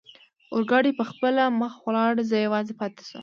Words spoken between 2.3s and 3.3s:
یوازې پاتې شوم.